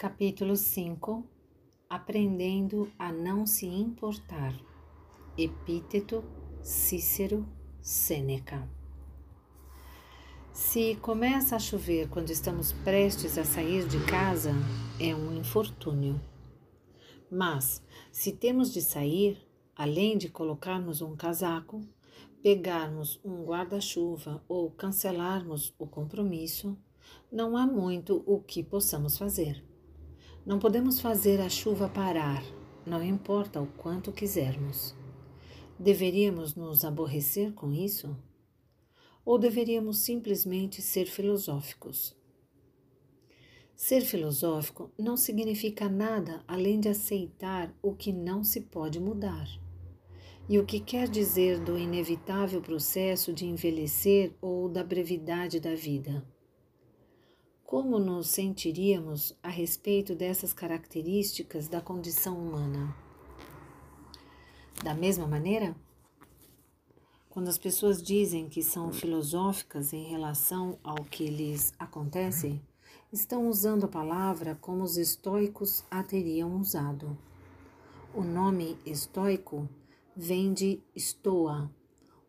Capítulo 0.00 0.56
5 0.56 1.28
Aprendendo 1.86 2.90
a 2.98 3.12
não 3.12 3.46
se 3.46 3.66
importar. 3.66 4.58
Epíteto 5.36 6.24
Cícero 6.62 7.46
Sêneca. 7.82 8.66
Se 10.54 10.94
começa 11.02 11.54
a 11.54 11.58
chover 11.58 12.08
quando 12.08 12.30
estamos 12.30 12.72
prestes 12.72 13.36
a 13.36 13.44
sair 13.44 13.86
de 13.86 14.02
casa, 14.06 14.52
é 14.98 15.14
um 15.14 15.36
infortúnio. 15.36 16.18
Mas, 17.30 17.84
se 18.10 18.32
temos 18.32 18.72
de 18.72 18.80
sair, 18.80 19.36
além 19.76 20.16
de 20.16 20.30
colocarmos 20.30 21.02
um 21.02 21.14
casaco, 21.14 21.82
pegarmos 22.42 23.20
um 23.22 23.44
guarda-chuva 23.44 24.42
ou 24.48 24.70
cancelarmos 24.70 25.74
o 25.78 25.86
compromisso, 25.86 26.74
não 27.30 27.54
há 27.54 27.66
muito 27.66 28.24
o 28.26 28.40
que 28.40 28.62
possamos 28.62 29.18
fazer. 29.18 29.68
Não 30.44 30.58
podemos 30.58 31.00
fazer 31.00 31.38
a 31.38 31.50
chuva 31.50 31.86
parar, 31.86 32.42
não 32.86 33.02
importa 33.02 33.60
o 33.60 33.66
quanto 33.66 34.10
quisermos. 34.10 34.94
Deveríamos 35.78 36.54
nos 36.54 36.82
aborrecer 36.82 37.52
com 37.52 37.70
isso? 37.70 38.16
Ou 39.22 39.38
deveríamos 39.38 39.98
simplesmente 39.98 40.80
ser 40.80 41.04
filosóficos? 41.04 42.16
Ser 43.76 44.00
filosófico 44.00 44.90
não 44.98 45.14
significa 45.14 45.90
nada 45.90 46.42
além 46.48 46.80
de 46.80 46.88
aceitar 46.88 47.74
o 47.82 47.94
que 47.94 48.10
não 48.10 48.42
se 48.42 48.62
pode 48.62 48.98
mudar. 48.98 49.46
E 50.48 50.58
o 50.58 50.64
que 50.64 50.80
quer 50.80 51.06
dizer 51.08 51.60
do 51.60 51.78
inevitável 51.78 52.62
processo 52.62 53.32
de 53.32 53.46
envelhecer 53.46 54.34
ou 54.40 54.70
da 54.70 54.82
brevidade 54.82 55.60
da 55.60 55.74
vida? 55.74 56.26
Como 57.70 58.00
nos 58.00 58.26
sentiríamos 58.26 59.32
a 59.40 59.48
respeito 59.48 60.16
dessas 60.16 60.52
características 60.52 61.68
da 61.68 61.80
condição 61.80 62.36
humana? 62.36 62.92
Da 64.82 64.92
mesma 64.92 65.24
maneira, 65.24 65.76
quando 67.28 67.46
as 67.46 67.56
pessoas 67.56 68.02
dizem 68.02 68.48
que 68.48 68.60
são 68.60 68.92
filosóficas 68.92 69.92
em 69.92 70.02
relação 70.02 70.80
ao 70.82 71.04
que 71.04 71.28
lhes 71.28 71.72
acontece, 71.78 72.60
estão 73.12 73.48
usando 73.48 73.84
a 73.84 73.88
palavra 73.88 74.58
como 74.60 74.82
os 74.82 74.96
estoicos 74.96 75.84
a 75.88 76.02
teriam 76.02 76.56
usado. 76.56 77.16
O 78.12 78.24
nome 78.24 78.76
estoico 78.84 79.68
vem 80.16 80.52
de 80.52 80.82
stoa, 80.96 81.70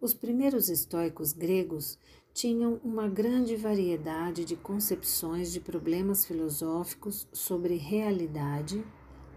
Os 0.00 0.14
primeiros 0.14 0.68
estoicos 0.68 1.32
gregos 1.32 1.98
tinham 2.32 2.80
uma 2.84 3.08
grande 3.08 3.56
variedade 3.56 4.44
de 4.44 4.54
concepções 4.56 5.52
de 5.52 5.60
problemas 5.60 6.26
filosóficos 6.26 7.26
sobre 7.32 7.76
realidade, 7.76 8.84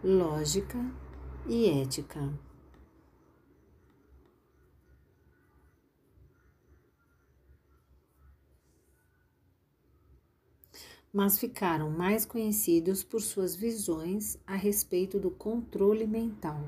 lógica 0.04 0.78
e 1.48 1.70
ética. 1.82 2.49
Mas 11.12 11.40
ficaram 11.40 11.90
mais 11.90 12.26
conhecidos 12.26 13.04
por 13.04 13.22
suas 13.22 13.56
visões 13.56 14.38
a 14.46 14.56
respeito 14.56 15.20
do 15.20 15.32
controle 15.32 16.06
mental. 16.06 16.62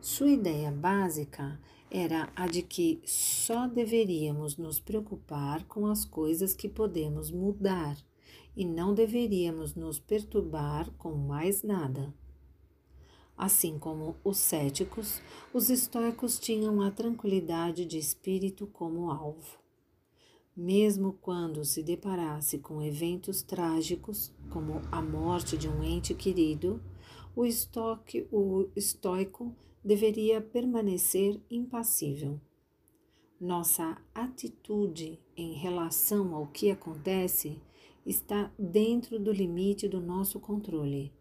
Sua 0.00 0.30
ideia 0.30 0.70
básica 0.70 1.60
era 1.90 2.30
a 2.34 2.46
de 2.46 2.62
que 2.62 3.00
só 3.04 3.66
deveríamos 3.66 4.56
nos 4.56 4.80
preocupar 4.80 5.64
com 5.64 5.86
as 5.86 6.04
coisas 6.04 6.54
que 6.54 6.68
podemos 6.68 7.30
mudar 7.30 7.96
e 8.56 8.64
não 8.64 8.94
deveríamos 8.94 9.74
nos 9.74 9.98
perturbar 9.98 10.90
com 10.92 11.12
mais 11.12 11.62
nada. 11.62 12.12
Assim 13.36 13.78
como 13.78 14.16
os 14.24 14.38
céticos, 14.38 15.20
os 15.52 15.70
estoicos 15.70 16.38
tinham 16.38 16.82
a 16.82 16.90
tranquilidade 16.90 17.84
de 17.84 17.98
espírito 17.98 18.66
como 18.66 19.10
alvo 19.10 19.67
mesmo 20.58 21.12
quando 21.12 21.64
se 21.64 21.84
deparasse 21.84 22.58
com 22.58 22.82
eventos 22.82 23.42
trágicos, 23.42 24.34
como 24.50 24.82
a 24.90 25.00
morte 25.00 25.56
de 25.56 25.68
um 25.68 25.84
ente 25.84 26.12
querido, 26.14 26.82
o, 27.36 27.44
estoque, 27.44 28.26
o 28.32 28.68
estoico 28.74 29.54
deveria 29.84 30.40
permanecer 30.40 31.40
impassível. 31.48 32.40
Nossa 33.40 33.96
atitude 34.12 35.20
em 35.36 35.52
relação 35.52 36.34
ao 36.34 36.48
que 36.48 36.72
acontece 36.72 37.62
está 38.04 38.52
dentro 38.58 39.16
do 39.20 39.30
limite 39.30 39.86
do 39.86 40.00
nosso 40.00 40.40
controle, 40.40 41.12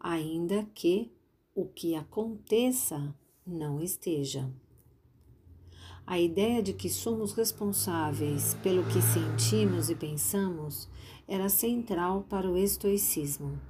ainda 0.00 0.64
que 0.74 1.12
o 1.54 1.66
que 1.66 1.94
aconteça 1.94 3.14
não 3.46 3.82
esteja. 3.82 4.50
A 6.10 6.18
ideia 6.18 6.62
de 6.62 6.72
que 6.72 6.88
somos 6.88 7.34
responsáveis 7.34 8.56
pelo 8.62 8.82
que 8.84 9.02
sentimos 9.02 9.90
e 9.90 9.94
pensamos 9.94 10.88
era 11.28 11.50
central 11.50 12.24
para 12.30 12.50
o 12.50 12.56
estoicismo. 12.56 13.60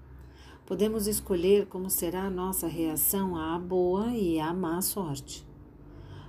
Podemos 0.65 1.09
escolher 1.09 1.67
como 1.67 1.91
será 1.91 2.27
a 2.27 2.31
nossa 2.31 2.69
reação 2.69 3.35
à 3.35 3.59
boa 3.59 4.13
e 4.15 4.39
à 4.39 4.55
má 4.55 4.81
sorte. 4.81 5.45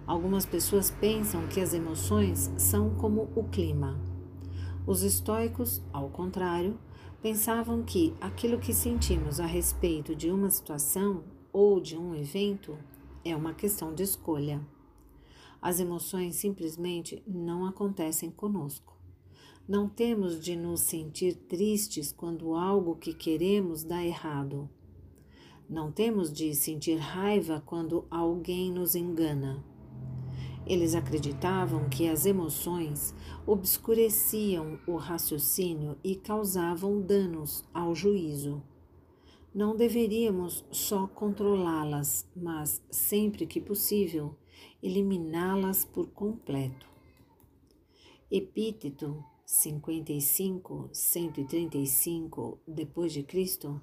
Algumas 0.07 0.47
pessoas 0.47 0.89
pensam 0.89 1.45
que 1.45 1.61
as 1.61 1.75
emoções 1.75 2.51
são 2.57 2.89
como 2.95 3.29
o 3.35 3.43
clima. 3.43 3.95
Os 4.87 5.03
estoicos, 5.03 5.79
ao 5.93 6.09
contrário, 6.09 6.75
pensavam 7.21 7.83
que 7.83 8.15
aquilo 8.19 8.57
que 8.57 8.73
sentimos 8.73 9.39
a 9.39 9.45
respeito 9.45 10.15
de 10.15 10.31
uma 10.31 10.49
situação 10.49 11.23
ou 11.53 11.79
de 11.79 11.95
um 11.95 12.15
evento 12.15 12.75
é 13.23 13.35
uma 13.35 13.53
questão 13.53 13.93
de 13.93 14.01
escolha. 14.01 14.59
As 15.61 15.79
emoções 15.79 16.35
simplesmente 16.35 17.21
não 17.27 17.65
acontecem 17.65 18.31
conosco. 18.31 18.97
Não 19.67 19.87
temos 19.87 20.39
de 20.39 20.55
nos 20.55 20.79
sentir 20.81 21.35
tristes 21.35 22.11
quando 22.11 22.55
algo 22.55 22.95
que 22.95 23.13
queremos 23.13 23.83
dá 23.83 24.03
errado. 24.03 24.69
Não 25.69 25.91
temos 25.91 26.33
de 26.33 26.55
sentir 26.55 26.95
raiva 26.95 27.61
quando 27.63 28.05
alguém 28.09 28.71
nos 28.71 28.95
engana. 28.95 29.63
Eles 30.65 30.95
acreditavam 30.95 31.89
que 31.89 32.07
as 32.07 32.25
emoções 32.25 33.13
obscureciam 33.45 34.79
o 34.87 34.95
raciocínio 34.95 35.97
e 36.03 36.15
causavam 36.15 37.01
danos 37.01 37.63
ao 37.73 37.93
juízo. 37.93 38.63
Não 39.53 39.75
deveríamos 39.75 40.63
só 40.71 41.07
controlá-las, 41.07 42.27
mas, 42.35 42.83
sempre 42.89 43.47
que 43.47 43.59
possível, 43.59 44.35
eliminá-las 44.81 45.85
por 45.85 46.07
completo. 46.11 46.87
Epíteto 48.31 49.23
55, 49.45 50.89
135 50.93 52.59
depois 52.67 53.11
de 53.11 53.23
Cristo, 53.23 53.81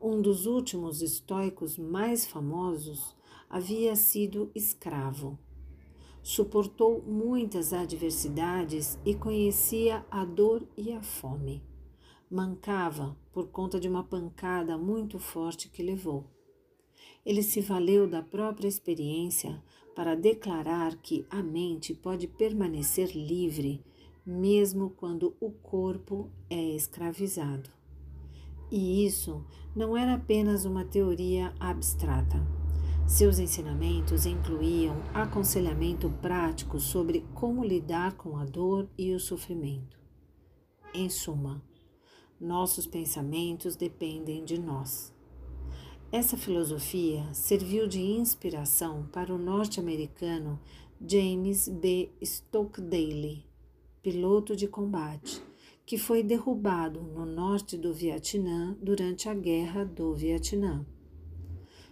um 0.00 0.20
dos 0.20 0.46
últimos 0.46 1.02
estoicos 1.02 1.76
mais 1.76 2.26
famosos, 2.26 3.14
havia 3.48 3.94
sido 3.94 4.50
escravo. 4.54 5.38
Suportou 6.22 7.02
muitas 7.02 7.74
adversidades 7.74 8.98
e 9.04 9.14
conhecia 9.14 10.04
a 10.10 10.24
dor 10.24 10.66
e 10.74 10.90
a 10.90 11.02
fome. 11.02 11.62
Mancava 12.30 13.14
por 13.30 13.48
conta 13.48 13.78
de 13.78 13.86
uma 13.86 14.02
pancada 14.02 14.78
muito 14.78 15.18
forte 15.18 15.68
que 15.68 15.82
levou. 15.82 16.33
Ele 17.24 17.42
se 17.42 17.60
valeu 17.60 18.06
da 18.06 18.22
própria 18.22 18.68
experiência 18.68 19.62
para 19.94 20.14
declarar 20.14 20.96
que 20.96 21.26
a 21.30 21.42
mente 21.42 21.94
pode 21.94 22.26
permanecer 22.26 23.16
livre 23.16 23.82
mesmo 24.26 24.90
quando 24.90 25.36
o 25.38 25.50
corpo 25.50 26.30
é 26.48 26.62
escravizado. 26.74 27.70
E 28.70 29.04
isso 29.04 29.44
não 29.76 29.96
era 29.96 30.14
apenas 30.14 30.64
uma 30.64 30.84
teoria 30.84 31.52
abstrata. 31.60 32.44
Seus 33.06 33.38
ensinamentos 33.38 34.24
incluíam 34.24 34.96
aconselhamento 35.12 36.08
prático 36.22 36.80
sobre 36.80 37.20
como 37.34 37.62
lidar 37.62 38.14
com 38.16 38.38
a 38.38 38.44
dor 38.46 38.88
e 38.96 39.12
o 39.12 39.20
sofrimento. 39.20 39.98
Em 40.94 41.10
suma, 41.10 41.62
nossos 42.40 42.86
pensamentos 42.86 43.76
dependem 43.76 44.42
de 44.44 44.58
nós. 44.58 45.13
Essa 46.14 46.36
filosofia 46.36 47.24
serviu 47.32 47.88
de 47.88 48.00
inspiração 48.00 49.04
para 49.12 49.34
o 49.34 49.36
norte-americano 49.36 50.60
James 51.04 51.68
B. 51.68 52.08
Stockdale, 52.22 53.44
piloto 54.00 54.54
de 54.54 54.68
combate, 54.68 55.42
que 55.84 55.98
foi 55.98 56.22
derrubado 56.22 57.02
no 57.02 57.26
norte 57.26 57.76
do 57.76 57.92
Vietnã 57.92 58.76
durante 58.80 59.28
a 59.28 59.34
Guerra 59.34 59.84
do 59.84 60.14
Vietnã. 60.14 60.86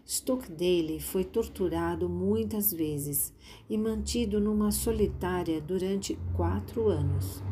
Stockdale 0.06 1.00
foi 1.00 1.24
torturado 1.24 2.08
muitas 2.08 2.72
vezes 2.72 3.34
e 3.68 3.76
mantido 3.76 4.38
numa 4.38 4.70
solitária 4.70 5.60
durante 5.60 6.16
quatro 6.36 6.86
anos. 6.86 7.42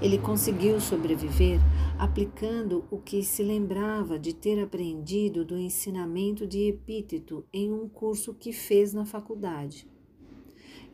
Ele 0.00 0.18
conseguiu 0.18 0.80
sobreviver 0.80 1.60
aplicando 1.98 2.84
o 2.90 2.98
que 2.98 3.22
se 3.22 3.42
lembrava 3.42 4.18
de 4.18 4.34
ter 4.34 4.62
aprendido 4.62 5.44
do 5.44 5.58
ensinamento 5.58 6.46
de 6.46 6.68
Epíteto 6.68 7.44
em 7.52 7.72
um 7.72 7.88
curso 7.88 8.34
que 8.34 8.52
fez 8.52 8.92
na 8.92 9.04
faculdade. 9.04 9.86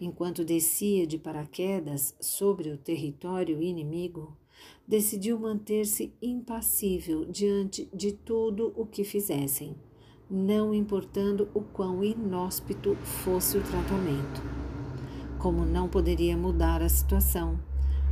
Enquanto 0.00 0.44
descia 0.44 1.06
de 1.06 1.17
paraquedas 1.17 2.14
sobre 2.20 2.70
o 2.70 2.76
território 2.76 3.62
inimigo, 3.62 4.37
decidiu 4.87 5.38
manter-se 5.38 6.12
impassível 6.20 7.25
diante 7.25 7.88
de 7.94 8.12
tudo 8.12 8.73
o 8.76 8.84
que 8.84 9.05
fizessem, 9.05 9.75
não 10.31 10.75
importando 10.75 11.49
o 11.55 11.61
quão 11.61 12.05
inóspito 12.05 12.94
fosse 12.96 13.56
o 13.56 13.62
tratamento. 13.62 14.43
Como 15.38 15.64
não 15.64 15.88
poderia 15.88 16.37
mudar 16.37 16.82
a 16.82 16.88
situação, 16.88 17.58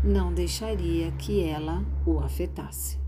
não 0.05 0.35
deixaria 0.35 1.11
que 1.13 1.41
ela 1.41 1.83
o 2.07 2.19
afetasse. 2.19 2.99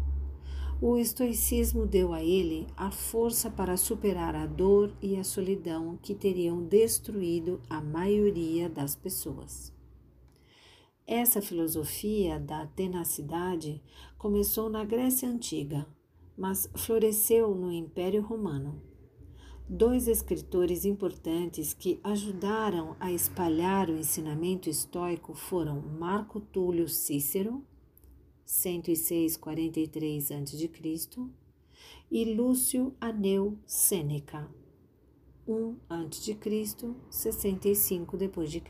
O 0.81 0.97
estoicismo 0.97 1.87
deu 1.87 2.15
a 2.15 2.23
ele 2.23 2.67
a 2.75 2.91
força 2.91 3.51
para 3.51 3.77
superar 3.77 4.35
a 4.35 4.47
dor 4.47 4.95
e 5.03 5.17
a 5.17 5.23
solidão 5.23 5.99
que 6.03 6.15
teriam 6.15 6.63
destruído 6.65 7.61
a 7.69 7.83
maioria 7.83 8.71
das 8.71 8.97
pessoas. 8.97 9.75
Essa 11.07 11.43
filosofia 11.43 12.41
da 12.41 12.67
tenacidade 12.67 13.83
começou 14.17 14.71
na 14.71 14.83
Grécia 14.83 15.29
Antiga, 15.29 15.87
mas 16.37 16.69
floresceu 16.75 17.55
no 17.55 17.71
Império 17.71 18.23
Romano. 18.23 18.81
Dois 19.69 20.07
escritores 20.07 20.85
importantes 20.85 21.75
que 21.75 21.99
ajudaram 22.05 22.95
a 23.01 23.11
espalhar 23.11 23.91
o 23.91 23.99
ensinamento 23.99 24.71
estoico 24.71 25.35
foram 25.35 25.81
Marco 25.81 26.39
Túlio 26.39 26.89
Cícero, 26.89 27.65
106-43 28.47 30.31
a.C., 30.31 30.71
e 32.09 32.25
Lúcio 32.37 32.95
Aneu 33.01 33.59
Sêneca, 33.67 34.49
1 35.49 35.77
a.C., 35.91 36.95
65 37.11 38.17
d.C. 38.17 38.63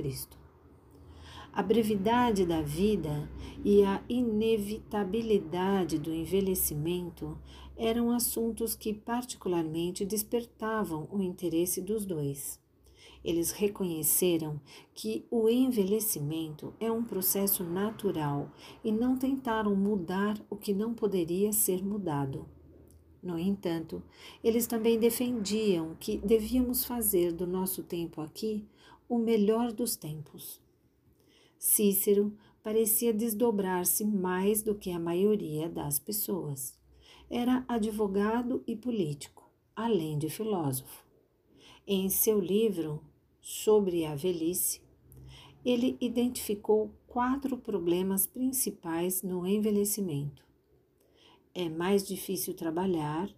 A 1.53 1.63
brevidade 1.63 2.47
da 2.47 2.63
vida 2.63 3.31
e 3.63 3.85
a 3.85 4.03
inevitabilidade 4.09 5.99
do 5.99 6.11
envelhecimento 6.11 7.39
eram 7.77 8.11
assuntos 8.11 8.75
que 8.75 8.93
particularmente 8.93 10.05
despertavam 10.05 11.09
o 11.11 11.23
interesse 11.23 11.81
dos 11.81 12.05
dois. 12.07 12.59
Eles 13.25 13.51
reconheceram 13.51 14.61
que 14.95 15.27
o 15.31 15.49
envelhecimento 15.49 16.73
é 16.79 16.91
um 16.91 17.03
processo 17.03 17.65
natural 17.65 18.51
e 18.85 18.93
não 18.93 19.17
tentaram 19.17 19.75
mudar 19.75 20.41
o 20.49 20.57
que 20.57 20.73
não 20.73 20.95
poderia 20.95 21.53
ser 21.53 21.85
mudado. 21.85 22.47
No 23.21 23.37
entanto, 23.37 24.01
eles 24.45 24.69
também 24.69 24.99
defendiam 24.99 25.97
que 25.99 26.19
devíamos 26.19 26.85
fazer 26.85 27.33
do 27.33 27.47
nosso 27.47 27.83
tempo 27.83 28.21
aqui 28.21 28.65
o 29.09 29.19
melhor 29.19 29.73
dos 29.73 29.97
tempos. 29.97 30.61
Cícero 31.59 32.33
parecia 32.63 33.13
desdobrar-se 33.13 34.05
mais 34.05 34.63
do 34.63 34.75
que 34.75 34.93
a 34.93 34.99
maioria 35.01 35.69
das 35.69 35.99
pessoas. 35.99 36.79
Era 37.29 37.65
advogado 37.67 38.63
e 38.67 38.77
político, 38.77 39.51
além 39.75 40.17
de 40.17 40.31
filósofo. 40.31 41.05
Em 41.85 42.09
seu 42.09 42.39
livro 42.39 43.03
sobre 43.41 44.05
a 44.05 44.15
velhice, 44.15 44.81
ele 45.65 45.97
identificou 46.01 46.93
quatro 47.09 47.59
problemas 47.59 48.27
principais 48.27 49.25
no 49.25 49.45
envelhecimento. 49.45 50.47
É 51.53 51.69
mais 51.69 52.07
difícil 52.07 52.55
trabalhar, 52.55 53.29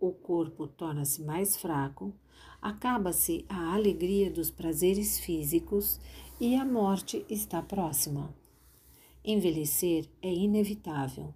o 0.00 0.10
corpo 0.10 0.66
torna-se 0.66 1.22
mais 1.22 1.56
fraco, 1.56 2.12
acaba-se 2.60 3.44
a 3.48 3.74
alegria 3.74 4.28
dos 4.28 4.50
prazeres 4.50 5.20
físicos 5.20 6.00
e 6.40 6.56
a 6.56 6.64
morte 6.64 7.24
está 7.30 7.62
próxima. 7.62 8.34
Envelhecer 9.24 10.08
é 10.20 10.32
inevitável, 10.32 11.32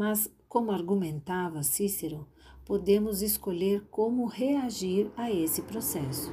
mas, 0.00 0.32
como 0.48 0.72
argumentava 0.72 1.62
Cícero, 1.62 2.26
podemos 2.64 3.20
escolher 3.20 3.86
como 3.90 4.24
reagir 4.24 5.10
a 5.14 5.30
esse 5.30 5.60
processo. 5.60 6.32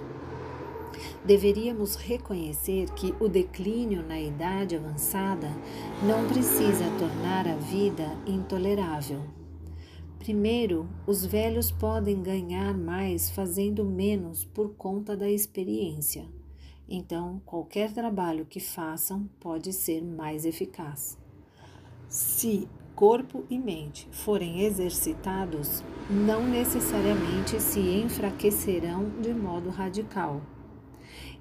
Deveríamos 1.26 1.96
reconhecer 1.96 2.90
que 2.92 3.14
o 3.20 3.28
declínio 3.28 4.02
na 4.02 4.22
idade 4.22 4.78
avançada 4.78 5.50
não 6.02 6.26
precisa 6.30 6.86
tornar 6.98 7.46
a 7.46 7.58
vida 7.58 8.18
intolerável. 8.26 9.22
Primeiro, 10.18 10.88
os 11.06 11.26
velhos 11.26 11.70
podem 11.70 12.24
ganhar 12.24 12.74
mais 12.74 13.30
fazendo 13.30 13.84
menos 13.84 14.46
por 14.46 14.76
conta 14.76 15.18
da 15.18 15.30
experiência. 15.30 16.26
Então, 16.88 17.42
qualquer 17.46 17.92
trabalho 17.92 18.46
que 18.46 18.62
façam 18.62 19.30
pode 19.42 19.74
ser 19.74 20.02
mais 20.02 20.46
eficaz. 20.46 21.18
Se 22.08 22.66
corpo 22.98 23.46
e 23.48 23.60
mente 23.60 24.08
forem 24.12 24.62
exercitados, 24.62 25.84
não 26.10 26.50
necessariamente 26.50 27.62
se 27.62 27.80
enfraquecerão 27.80 29.22
de 29.22 29.36
modo 29.36 29.70
radical. 29.70 30.42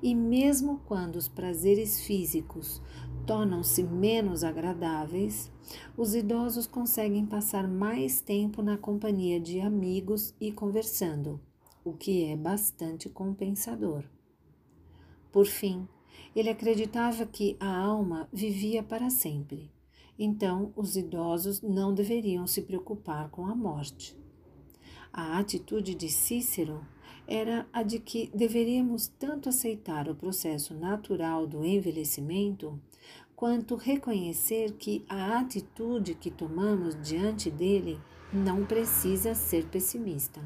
E 0.02 0.14
mesmo 0.14 0.82
quando 0.84 1.16
os 1.16 1.28
prazeres 1.28 2.02
físicos 2.02 2.82
tornam-se 3.26 3.82
menos 3.82 4.44
agradáveis, 4.44 5.50
os 5.96 6.14
idosos 6.14 6.66
conseguem 6.66 7.24
passar 7.24 7.66
mais 7.66 8.20
tempo 8.20 8.60
na 8.60 8.76
companhia 8.76 9.40
de 9.40 9.58
amigos 9.58 10.34
e 10.38 10.52
conversando, 10.52 11.40
o 11.82 11.94
que 11.94 12.26
é 12.26 12.36
bastante 12.36 13.08
compensador. 13.08 14.04
Por 15.32 15.46
fim, 15.46 15.88
ele 16.34 16.50
acreditava 16.50 17.24
que 17.24 17.56
a 17.58 17.78
alma 17.78 18.28
vivia 18.30 18.82
para 18.82 19.08
sempre. 19.08 19.74
Então, 20.18 20.72
os 20.74 20.96
idosos 20.96 21.60
não 21.60 21.92
deveriam 21.92 22.46
se 22.46 22.62
preocupar 22.62 23.28
com 23.30 23.46
a 23.46 23.54
morte. 23.54 24.16
A 25.12 25.38
atitude 25.38 25.94
de 25.94 26.08
Cícero 26.08 26.86
era 27.26 27.66
a 27.72 27.82
de 27.82 27.98
que 27.98 28.30
deveríamos 28.34 29.08
tanto 29.08 29.48
aceitar 29.48 30.08
o 30.08 30.14
processo 30.14 30.74
natural 30.74 31.46
do 31.46 31.64
envelhecimento, 31.64 32.80
quanto 33.34 33.76
reconhecer 33.76 34.72
que 34.72 35.04
a 35.08 35.38
atitude 35.38 36.14
que 36.14 36.30
tomamos 36.30 36.96
diante 37.02 37.50
dele 37.50 38.00
não 38.32 38.64
precisa 38.64 39.34
ser 39.34 39.66
pessimista. 39.66 40.40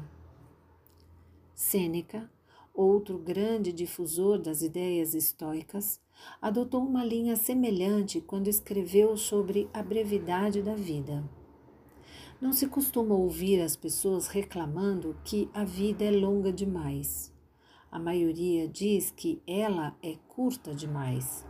Sêneca 1.53 2.29
outro 2.73 3.17
grande 3.17 3.71
difusor 3.71 4.39
das 4.39 4.61
ideias 4.61 5.13
estoicas, 5.13 5.99
adotou 6.41 6.81
uma 6.81 7.03
linha 7.03 7.35
semelhante 7.35 8.21
quando 8.21 8.47
escreveu 8.47 9.17
sobre 9.17 9.69
a 9.73 9.81
brevidade 9.81 10.61
da 10.61 10.75
vida. 10.75 11.23
Não 12.39 12.51
se 12.51 12.67
costuma 12.67 13.13
ouvir 13.13 13.61
as 13.61 13.75
pessoas 13.75 14.27
reclamando 14.27 15.15
que 15.23 15.49
a 15.53 15.63
vida 15.63 16.03
é 16.03 16.11
longa 16.11 16.51
demais. 16.51 17.31
A 17.91 17.99
maioria 17.99 18.67
diz 18.67 19.11
que 19.11 19.41
ela 19.45 19.95
é 20.01 20.15
curta 20.27 20.73
demais. 20.73 21.45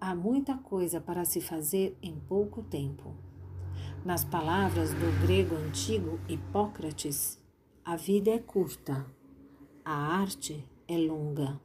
Há 0.00 0.14
muita 0.14 0.56
coisa 0.56 1.00
para 1.00 1.24
se 1.24 1.40
fazer 1.40 1.96
em 2.02 2.18
pouco 2.18 2.62
tempo. 2.62 3.14
Nas 4.04 4.24
palavras 4.24 4.90
do 4.92 5.26
grego 5.26 5.54
antigo 5.54 6.18
Hipócrates, 6.28 7.40
a 7.84 7.96
vida 7.96 8.30
é 8.30 8.38
curta, 8.38 9.06
a 9.84 9.92
arte 9.92 10.64
é 10.88 10.96
longa. 10.96 11.60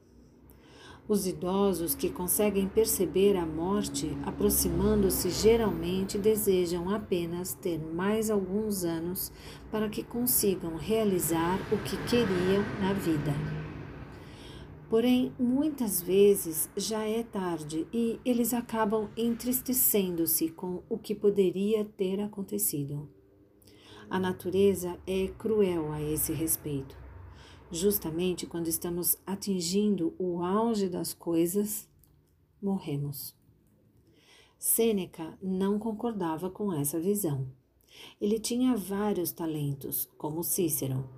Os 1.08 1.26
idosos 1.26 1.96
que 1.96 2.10
conseguem 2.10 2.68
perceber 2.68 3.38
a 3.38 3.46
morte 3.46 4.16
aproximando-se 4.26 5.30
geralmente 5.30 6.18
desejam 6.18 6.90
apenas 6.90 7.54
ter 7.54 7.80
mais 7.80 8.30
alguns 8.30 8.84
anos 8.84 9.32
para 9.72 9.90
que 9.90 10.04
consigam 10.04 10.76
realizar 10.76 11.58
o 11.72 11.78
que 11.78 11.96
queriam 12.10 12.62
na 12.82 12.94
vida. 12.94 13.34
Porém, 14.90 15.32
muitas 15.40 16.02
vezes 16.02 16.70
já 16.76 17.04
é 17.04 17.24
tarde 17.24 17.88
e 17.94 18.20
eles 18.26 18.54
acabam 18.54 19.10
entristecendo-se 19.16 20.50
com 20.50 20.84
o 20.90 20.98
que 20.98 21.16
poderia 21.16 21.86
ter 21.86 22.20
acontecido. 22.20 23.08
A 24.10 24.20
natureza 24.20 25.00
é 25.08 25.28
cruel 25.38 25.92
a 25.92 26.02
esse 26.02 26.34
respeito 26.34 26.99
justamente 27.72 28.46
quando 28.46 28.68
estamos 28.68 29.18
atingindo 29.26 30.14
o 30.18 30.44
auge 30.44 30.90
das 30.90 31.14
coisas, 31.14 31.88
morremos. 32.62 33.36
Sêneca 34.58 35.38
não 35.42 35.80
concordava 35.80 36.50
com 36.50 36.74
essa 36.74 37.00
visão. 37.00 37.48
Ele 38.20 38.40
tinha 38.40 38.76
vários 38.76 39.32
talentos, 39.32 40.10
como 40.18 40.44
Cícero, 40.44 41.10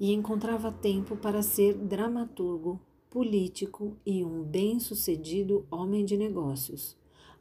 e 0.00 0.12
encontrava 0.12 0.72
tempo 0.72 1.16
para 1.16 1.42
ser 1.42 1.74
dramaturgo, 1.74 2.80
político 3.10 3.96
e 4.04 4.24
um 4.24 4.42
bem-sucedido 4.42 5.66
homem 5.70 6.04
de 6.04 6.16
negócios, 6.16 6.96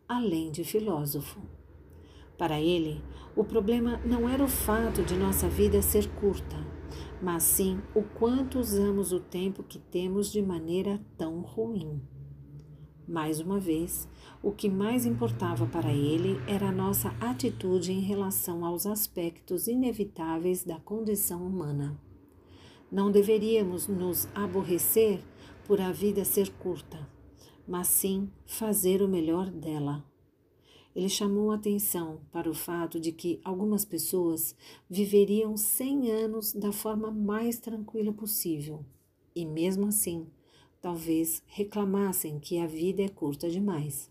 além 0.08 0.52
de 0.52 0.64
filósofo. 0.64 1.42
Para 2.38 2.62
ele, 2.62 3.02
o 3.36 3.44
problema 3.44 3.98
não 4.06 4.30
era 4.30 4.44
o 4.44 4.48
fato 4.48 5.04
de 5.04 5.16
nossa 5.16 5.50
vida 5.50 5.82
ser 5.82 6.08
curta, 6.20 6.56
mas 7.22 7.44
sim 7.44 7.80
o 7.96 8.04
quanto 8.04 8.60
usamos 8.60 9.12
o 9.12 9.20
tempo 9.20 9.64
que 9.64 9.80
temos 9.80 10.32
de 10.32 10.42
maneira 10.42 11.00
tão 11.18 11.42
ruim. 11.42 12.02
Mais 13.08 13.40
uma 13.40 13.60
vez, 13.60 14.08
o 14.44 14.52
que 14.52 14.70
mais 14.70 15.06
importava 15.06 15.66
para 15.66 15.94
ele 15.94 16.40
era 16.46 16.68
a 16.68 16.72
nossa 16.72 17.10
atitude 17.22 17.92
em 17.92 18.02
relação 18.02 18.66
aos 18.66 18.86
aspectos 18.86 19.68
inevitáveis 19.68 20.64
da 20.64 20.80
condição 20.80 21.46
humana. 21.46 21.98
Não 22.92 23.10
deveríamos 23.10 23.88
nos 23.88 24.28
aborrecer 24.36 25.22
por 25.66 25.80
a 25.82 25.92
vida 25.92 26.24
ser 26.26 26.50
curta, 26.52 27.08
mas 27.68 27.88
sim 27.88 28.30
fazer 28.46 29.02
o 29.02 29.08
melhor 29.08 29.50
dela. 29.50 30.04
Ele 30.98 31.10
chamou 31.10 31.52
atenção 31.52 32.22
para 32.32 32.50
o 32.50 32.56
fato 32.56 33.00
de 33.00 33.12
que 33.12 33.40
algumas 33.44 33.86
pessoas 33.86 34.56
viveriam 34.90 35.56
100 35.56 36.12
anos 36.12 36.54
da 36.54 36.72
forma 36.72 37.12
mais 37.12 37.60
tranquila 37.60 38.12
possível 38.12 38.84
e, 39.36 39.46
mesmo 39.46 39.86
assim, 39.86 40.26
talvez 40.82 41.44
reclamassem 41.46 42.40
que 42.40 42.58
a 42.58 42.66
vida 42.66 43.04
é 43.04 43.10
curta 43.10 43.48
demais. 43.48 44.10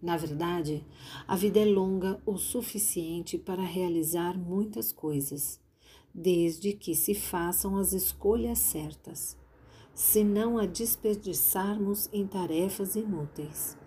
Na 0.00 0.16
verdade, 0.16 0.86
a 1.28 1.36
vida 1.36 1.60
é 1.60 1.66
longa 1.66 2.18
o 2.24 2.38
suficiente 2.38 3.36
para 3.36 3.62
realizar 3.62 4.38
muitas 4.38 4.90
coisas, 4.90 5.60
desde 6.14 6.72
que 6.72 6.94
se 6.94 7.14
façam 7.14 7.76
as 7.76 7.92
escolhas 7.92 8.58
certas, 8.58 9.36
se 9.92 10.24
não 10.24 10.56
a 10.56 10.64
desperdiçarmos 10.64 12.08
em 12.10 12.26
tarefas 12.26 12.96
inúteis. 12.96 13.81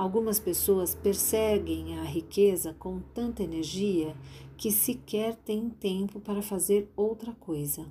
Algumas 0.00 0.40
pessoas 0.40 0.94
perseguem 0.94 1.98
a 1.98 2.04
riqueza 2.04 2.72
com 2.72 3.00
tanta 3.00 3.42
energia 3.42 4.16
que 4.56 4.70
sequer 4.70 5.36
têm 5.36 5.68
tempo 5.68 6.18
para 6.20 6.40
fazer 6.40 6.90
outra 6.96 7.34
coisa. 7.34 7.86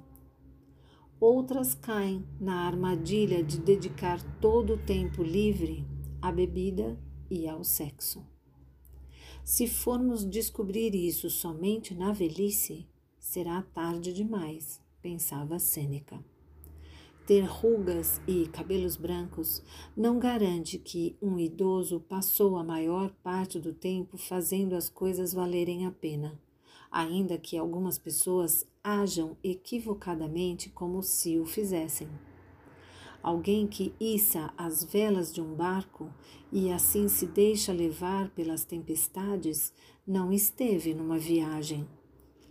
Outras 1.19 1.75
caem 1.75 2.25
na 2.41 2.65
armadilha 2.65 3.43
de 3.43 3.59
dedicar 3.59 4.23
todo 4.41 4.73
o 4.73 4.77
tempo 4.79 5.21
livre 5.21 5.85
à 6.19 6.31
bebida 6.31 6.99
e 7.29 7.47
ao 7.47 7.63
sexo. 7.63 8.25
Se 9.43 9.67
formos 9.67 10.25
descobrir 10.25 10.95
isso 10.95 11.29
somente 11.29 11.93
na 11.93 12.11
velhice, 12.11 12.87
será 13.19 13.61
tarde 13.61 14.11
demais, 14.11 14.81
pensava 14.99 15.59
Sêneca. 15.59 16.19
Ter 17.29 17.45
rugas 17.45 18.19
e 18.27 18.47
cabelos 18.47 18.95
brancos 18.95 19.61
não 19.95 20.17
garante 20.17 20.79
que 20.79 21.15
um 21.21 21.37
idoso 21.37 21.99
passou 21.99 22.57
a 22.57 22.63
maior 22.63 23.11
parte 23.21 23.59
do 23.59 23.71
tempo 23.71 24.17
fazendo 24.17 24.73
as 24.73 24.89
coisas 24.89 25.31
valerem 25.31 25.85
a 25.85 25.91
pena, 25.91 26.41
ainda 26.89 27.37
que 27.37 27.55
algumas 27.55 27.99
pessoas 27.99 28.67
ajam 28.83 29.37
equivocadamente 29.43 30.69
como 30.71 31.03
se 31.03 31.37
o 31.37 31.45
fizessem. 31.45 32.09
Alguém 33.21 33.67
que 33.67 33.93
issa 33.99 34.51
as 34.57 34.83
velas 34.83 35.31
de 35.31 35.39
um 35.39 35.53
barco 35.53 36.11
e 36.51 36.71
assim 36.71 37.07
se 37.07 37.27
deixa 37.27 37.71
levar 37.71 38.31
pelas 38.31 38.65
tempestades 38.65 39.71
não 40.07 40.33
esteve 40.33 40.95
numa 40.95 41.19
viagem, 41.19 41.87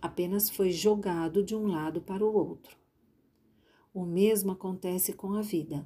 apenas 0.01 0.49
foi 0.49 0.71
jogado 0.71 1.43
de 1.43 1.53
um 1.53 1.67
lado 1.67 1.99
para 1.99 2.23
o 2.23 2.33
outro. 2.33 2.78
O 3.99 4.05
mesmo 4.05 4.53
acontece 4.53 5.11
com 5.11 5.33
a 5.33 5.41
vida. 5.41 5.85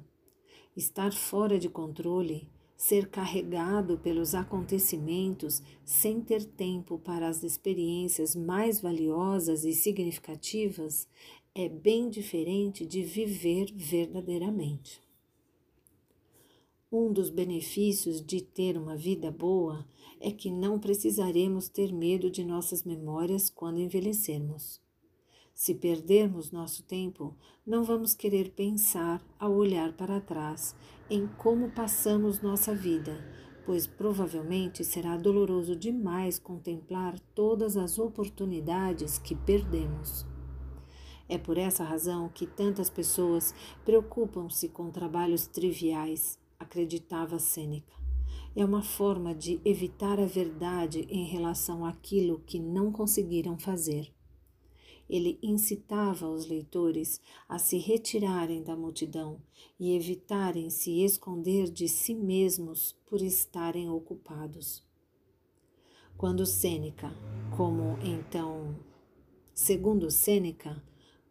Estar 0.76 1.12
fora 1.12 1.58
de 1.58 1.68
controle, 1.68 2.48
ser 2.76 3.08
carregado 3.08 3.98
pelos 3.98 4.36
acontecimentos 4.36 5.60
sem 5.84 6.20
ter 6.20 6.44
tempo 6.44 6.96
para 6.96 7.26
as 7.26 7.42
experiências 7.42 8.36
mais 8.36 8.80
valiosas 8.80 9.64
e 9.64 9.72
significativas 9.74 11.08
é 11.56 11.68
bem 11.68 12.08
diferente 12.08 12.86
de 12.86 13.02
viver 13.02 13.72
verdadeiramente. 13.74 15.02
Um 16.92 17.12
dos 17.12 17.30
benefícios 17.30 18.24
de 18.24 18.40
ter 18.40 18.78
uma 18.78 18.96
vida 18.96 19.32
boa 19.32 19.84
é 20.20 20.30
que 20.30 20.52
não 20.52 20.78
precisaremos 20.78 21.68
ter 21.68 21.92
medo 21.92 22.30
de 22.30 22.44
nossas 22.44 22.84
memórias 22.84 23.50
quando 23.50 23.80
envelhecermos. 23.80 24.83
Se 25.54 25.72
perdermos 25.72 26.50
nosso 26.50 26.82
tempo, 26.82 27.32
não 27.64 27.84
vamos 27.84 28.12
querer 28.12 28.50
pensar 28.50 29.24
ao 29.38 29.52
olhar 29.54 29.92
para 29.92 30.20
trás 30.20 30.74
em 31.08 31.28
como 31.28 31.70
passamos 31.70 32.40
nossa 32.40 32.74
vida, 32.74 33.24
pois 33.64 33.86
provavelmente 33.86 34.84
será 34.84 35.16
doloroso 35.16 35.76
demais 35.76 36.40
contemplar 36.40 37.20
todas 37.36 37.76
as 37.76 38.00
oportunidades 38.00 39.16
que 39.16 39.36
perdemos. 39.36 40.26
É 41.28 41.38
por 41.38 41.56
essa 41.56 41.84
razão 41.84 42.28
que 42.28 42.48
tantas 42.48 42.90
pessoas 42.90 43.54
preocupam-se 43.84 44.68
com 44.68 44.90
trabalhos 44.90 45.46
triviais, 45.46 46.36
acreditava 46.58 47.38
Sêneca. 47.38 47.94
É 48.56 48.64
uma 48.64 48.82
forma 48.82 49.32
de 49.32 49.60
evitar 49.64 50.18
a 50.18 50.26
verdade 50.26 51.06
em 51.08 51.24
relação 51.24 51.86
àquilo 51.86 52.40
que 52.40 52.58
não 52.58 52.90
conseguiram 52.90 53.56
fazer 53.56 54.12
ele 55.08 55.38
incitava 55.42 56.28
os 56.28 56.46
leitores 56.46 57.20
a 57.48 57.58
se 57.58 57.78
retirarem 57.78 58.62
da 58.62 58.76
multidão 58.76 59.40
e 59.78 59.94
evitarem 59.94 60.70
se 60.70 61.02
esconder 61.02 61.70
de 61.70 61.88
si 61.88 62.14
mesmos 62.14 62.96
por 63.06 63.20
estarem 63.20 63.88
ocupados. 63.88 64.82
Quando 66.16 66.46
Sêneca, 66.46 67.12
como 67.56 67.98
então, 68.02 68.76
segundo 69.52 70.10
Sêneca, 70.10 70.82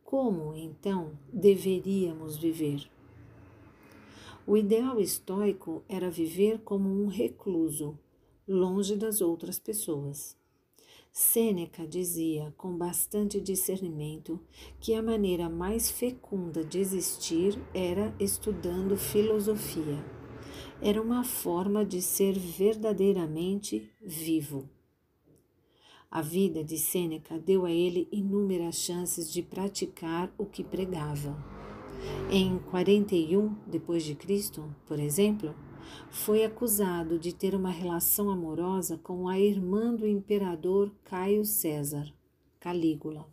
como 0.03 0.53
então 0.53 1.17
deveríamos 1.31 2.37
viver? 2.37 2.87
O 4.45 4.57
ideal 4.57 4.99
estoico 4.99 5.83
era 5.87 6.11
viver 6.11 6.59
como 6.59 6.89
um 6.89 7.07
recluso, 7.07 7.97
longe 8.45 8.95
das 8.97 9.21
outras 9.21 9.57
pessoas. 9.57 10.37
Sêneca 11.15 11.85
dizia 11.85 12.51
com 12.57 12.75
bastante 12.75 13.39
discernimento 13.39 14.39
que 14.79 14.95
a 14.95 15.03
maneira 15.03 15.47
mais 15.47 15.91
fecunda 15.91 16.63
de 16.63 16.79
existir 16.79 17.55
era 17.71 18.15
estudando 18.19 18.97
filosofia. 18.97 20.03
Era 20.81 20.99
uma 20.99 21.23
forma 21.23 21.85
de 21.85 22.01
ser 22.01 22.33
verdadeiramente 22.33 23.91
vivo. 24.01 24.67
A 26.09 26.19
vida 26.19 26.63
de 26.63 26.79
Sêneca 26.79 27.37
deu 27.37 27.63
a 27.65 27.71
ele 27.71 28.07
inúmeras 28.11 28.77
chances 28.77 29.31
de 29.31 29.43
praticar 29.43 30.33
o 30.35 30.47
que 30.47 30.63
pregava. 30.63 31.37
Em 32.31 32.57
41 32.71 33.55
depois 33.67 34.03
de 34.03 34.15
Cristo, 34.15 34.75
por 34.87 34.99
exemplo, 34.99 35.53
foi 36.09 36.43
acusado 36.43 37.17
de 37.17 37.33
ter 37.33 37.55
uma 37.55 37.69
relação 37.69 38.29
amorosa 38.29 38.97
com 38.97 39.27
a 39.27 39.39
irmã 39.39 39.93
do 39.93 40.07
imperador 40.07 40.91
Caio 41.03 41.43
César, 41.43 42.13
Calígula. 42.59 43.27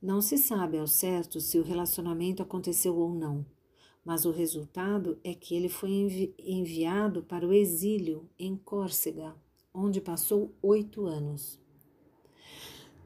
Não 0.00 0.20
se 0.20 0.38
sabe 0.38 0.78
ao 0.78 0.86
certo 0.86 1.40
se 1.40 1.58
o 1.58 1.62
relacionamento 1.62 2.42
aconteceu 2.42 2.96
ou 2.96 3.14
não, 3.14 3.44
mas 4.04 4.24
o 4.24 4.30
resultado 4.30 5.18
é 5.24 5.34
que 5.34 5.54
ele 5.54 5.68
foi 5.68 5.90
envi 5.90 6.34
enviado 6.38 7.22
para 7.22 7.46
o 7.46 7.52
exílio 7.52 8.28
em 8.38 8.56
Córcega, 8.56 9.34
onde 9.74 10.00
passou 10.00 10.54
oito 10.62 11.06
anos. 11.06 11.60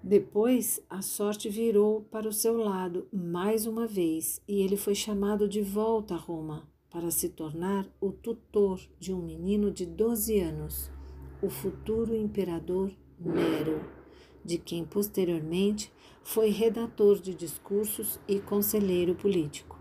Depois, 0.03 0.83
a 0.89 1.03
sorte 1.03 1.49
virou 1.49 2.03
para 2.11 2.29
o 2.29 2.33
seu 2.33 2.57
lado 2.57 3.07
mais 3.13 3.67
uma 3.67 3.87
vez 3.87 4.41
e 4.47 4.63
ele 4.63 4.77
foi 4.77 4.95
chamado 4.95 5.49
de 5.49 5.61
volta 5.61 6.15
a 6.15 6.19
Roma 6.19 6.70
para 6.91 7.11
se 7.11 7.29
tornar 7.29 7.87
o 8.01 8.11
tutor 8.11 8.81
de 8.99 9.13
um 9.13 9.23
menino 9.23 9.71
de 9.71 9.87
12 9.87 10.41
anos, 10.41 10.91
o 11.41 11.49
futuro 11.49 12.15
imperador 12.15 12.93
Nero, 13.19 13.81
de 14.45 14.59
quem 14.59 14.85
posteriormente 14.85 15.93
foi 16.23 16.51
redator 16.51 17.21
de 17.21 17.35
discursos 17.35 18.19
e 18.27 18.41
conselheiro 18.41 19.15
político. 19.15 19.79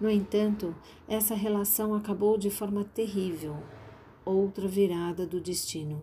No 0.00 0.10
entanto, 0.10 0.74
essa 1.08 1.34
relação 1.34 1.94
acabou 1.94 2.36
de 2.36 2.50
forma 2.50 2.84
terrível, 2.84 3.56
outra 4.24 4.68
virada 4.68 5.26
do 5.26 5.40
destino. 5.40 6.02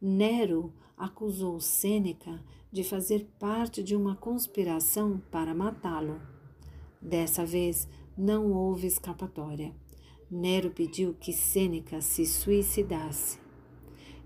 Nero 0.00 0.72
acusou 0.96 1.60
Sêneca 1.60 2.42
de 2.72 2.82
fazer 2.82 3.28
parte 3.38 3.82
de 3.82 3.94
uma 3.94 4.16
conspiração 4.16 5.20
para 5.30 5.54
matá-lo. 5.54 6.20
Dessa 7.00 7.44
vez, 7.44 7.88
não 8.20 8.52
houve 8.52 8.86
escapatória. 8.86 9.74
Nero 10.30 10.70
pediu 10.70 11.14
que 11.14 11.32
Sêneca 11.32 12.02
se 12.02 12.26
suicidasse. 12.26 13.38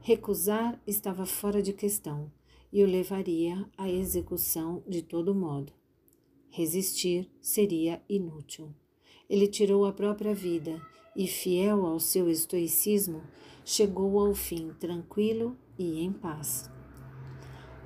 Recusar 0.00 0.82
estava 0.84 1.24
fora 1.24 1.62
de 1.62 1.72
questão 1.72 2.30
e 2.72 2.82
o 2.82 2.86
levaria 2.86 3.64
à 3.78 3.88
execução 3.88 4.82
de 4.88 5.00
todo 5.00 5.32
modo. 5.32 5.72
Resistir 6.50 7.30
seria 7.40 8.02
inútil. 8.08 8.74
Ele 9.30 9.46
tirou 9.46 9.86
a 9.86 9.92
própria 9.92 10.34
vida 10.34 10.82
e, 11.14 11.28
fiel 11.28 11.86
ao 11.86 12.00
seu 12.00 12.28
estoicismo, 12.28 13.22
chegou 13.64 14.18
ao 14.18 14.34
fim 14.34 14.70
tranquilo 14.80 15.56
e 15.78 16.00
em 16.02 16.12
paz. 16.12 16.68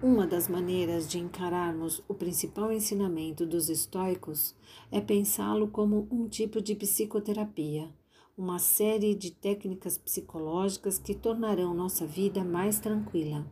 Uma 0.01 0.29
das 0.29 0.47
maneiras 0.47 1.09
de 1.09 1.19
encararmos 1.19 2.05
o 2.07 2.15
principal 2.15 2.71
ensinamento 2.71 3.45
dos 3.45 3.69
estoicos 3.69 4.55
é 4.93 5.01
pensá-lo 5.01 5.67
como 5.67 6.07
um 6.09 6.29
tipo 6.29 6.63
de 6.63 6.77
psicoterapia, 6.77 7.93
uma 8.37 8.61
série 8.61 9.13
de 9.13 9.33
técnicas 9.33 9.99
psicológicas 9.99 11.01
que 11.01 11.17
tornarão 11.17 11.75
nossa 11.75 12.07
vida 12.07 12.45
mais 12.45 12.79
tranquila. 12.79 13.45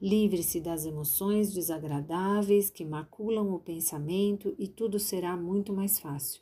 Livre-se 0.00 0.60
das 0.60 0.86
emoções 0.86 1.52
desagradáveis 1.52 2.70
que 2.70 2.84
maculam 2.84 3.52
o 3.52 3.58
pensamento 3.58 4.54
e 4.56 4.68
tudo 4.68 4.96
será 5.00 5.36
muito 5.36 5.72
mais 5.72 5.98
fácil. 5.98 6.40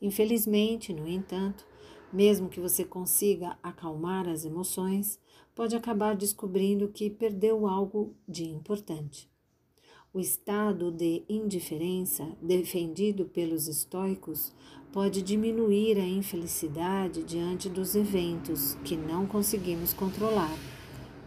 Infelizmente, 0.00 0.92
no 0.92 1.08
entanto, 1.08 1.66
mesmo 2.16 2.48
que 2.48 2.58
você 2.58 2.82
consiga 2.82 3.58
acalmar 3.62 4.26
as 4.26 4.46
emoções, 4.46 5.20
pode 5.54 5.76
acabar 5.76 6.16
descobrindo 6.16 6.88
que 6.88 7.10
perdeu 7.10 7.66
algo 7.66 8.16
de 8.26 8.44
importante. 8.44 9.30
O 10.14 10.18
estado 10.18 10.90
de 10.90 11.24
indiferença 11.28 12.26
defendido 12.40 13.26
pelos 13.26 13.68
estoicos 13.68 14.50
pode 14.94 15.20
diminuir 15.20 15.98
a 15.98 16.08
infelicidade 16.08 17.22
diante 17.22 17.68
dos 17.68 17.94
eventos 17.94 18.76
que 18.82 18.96
não 18.96 19.26
conseguimos 19.26 19.92
controlar. 19.92 20.56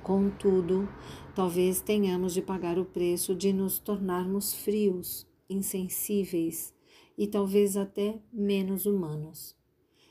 Contudo, 0.01 0.89
talvez 1.35 1.81
tenhamos 1.81 2.33
de 2.33 2.41
pagar 2.41 2.79
o 2.79 2.85
preço 2.85 3.35
de 3.35 3.53
nos 3.53 3.77
tornarmos 3.77 4.55
frios, 4.55 5.27
insensíveis 5.47 6.73
e 7.15 7.27
talvez 7.27 7.77
até 7.77 8.19
menos 8.33 8.87
humanos. 8.87 9.58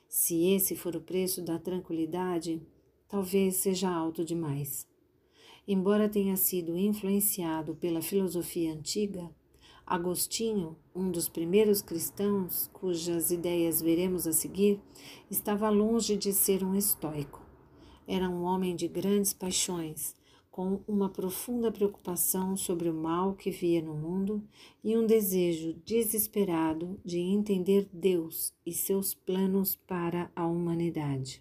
Se 0.09 0.47
esse 0.55 0.75
for 0.75 0.97
o 0.97 1.03
preço 1.03 1.43
da 1.43 1.59
tranquilidade, 1.59 2.63
talvez 3.07 3.57
seja 3.57 3.91
alto 3.91 4.25
demais. 4.25 4.89
Embora 5.67 6.09
tenha 6.09 6.35
sido 6.35 6.79
influenciado 6.79 7.75
pela 7.75 8.01
filosofia 8.01 8.73
antiga, 8.73 9.31
Agostinho, 9.87 10.77
um 10.95 11.11
dos 11.11 11.29
primeiros 11.29 11.83
cristãos 11.83 12.69
cujas 12.73 13.31
ideias 13.31 13.81
veremos 13.81 14.27
a 14.27 14.33
seguir, 14.33 14.81
estava 15.31 15.69
longe 15.69 16.17
de 16.17 16.33
ser 16.33 16.65
um 16.65 16.75
estoico. 16.75 17.43
Era 18.07 18.29
um 18.31 18.45
homem 18.45 18.75
de 18.75 18.89
grandes 18.89 19.35
paixões, 19.35 20.15
com 20.59 20.83
uma 20.89 21.09
profunda 21.09 21.71
preocupação 21.71 22.57
sobre 22.57 22.89
o 22.89 22.93
mal 22.93 23.35
que 23.35 23.49
via 23.49 23.81
no 23.81 23.95
mundo 23.95 24.43
e 24.83 24.97
um 24.97 25.07
desejo 25.07 25.73
desesperado 25.87 26.99
de 27.05 27.21
entender 27.21 27.89
Deus 27.93 28.53
e 28.67 28.73
seus 28.73 29.15
planos 29.15 29.77
para 29.77 30.33
a 30.35 30.49
humanidade. 30.49 31.41